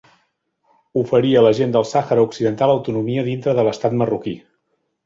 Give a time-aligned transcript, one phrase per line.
[1.01, 4.37] Oferia a la gent del Sahara Occidental autonomia dintre de l'estat marroquí.